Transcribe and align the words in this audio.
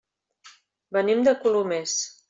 Venim 0.99 1.23
de 1.29 1.37
Colomers. 1.45 1.99